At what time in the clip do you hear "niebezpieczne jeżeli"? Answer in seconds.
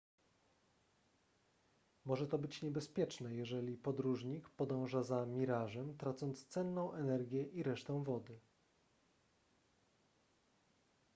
2.61-3.77